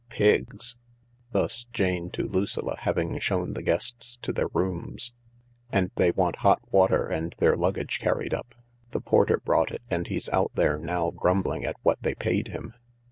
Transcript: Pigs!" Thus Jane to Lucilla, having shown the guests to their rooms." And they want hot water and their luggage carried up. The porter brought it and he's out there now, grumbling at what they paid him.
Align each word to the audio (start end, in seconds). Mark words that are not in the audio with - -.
Pigs!" 0.09 0.77
Thus 1.31 1.67
Jane 1.71 2.09
to 2.13 2.23
Lucilla, 2.27 2.75
having 2.79 3.19
shown 3.19 3.53
the 3.53 3.61
guests 3.61 4.17
to 4.23 4.33
their 4.33 4.47
rooms." 4.47 5.13
And 5.71 5.91
they 5.93 6.09
want 6.09 6.37
hot 6.37 6.59
water 6.71 7.05
and 7.05 7.35
their 7.37 7.55
luggage 7.55 7.99
carried 7.99 8.33
up. 8.33 8.55
The 8.89 8.99
porter 9.01 9.37
brought 9.45 9.69
it 9.69 9.83
and 9.91 10.07
he's 10.07 10.27
out 10.29 10.53
there 10.55 10.79
now, 10.79 11.11
grumbling 11.11 11.65
at 11.65 11.75
what 11.83 12.01
they 12.01 12.15
paid 12.15 12.47
him. 12.47 12.73